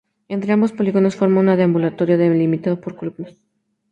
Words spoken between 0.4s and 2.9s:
ambos polígonos se forma un deambulatorio, delimitado